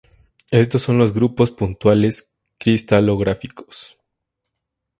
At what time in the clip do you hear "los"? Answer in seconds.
0.97-1.13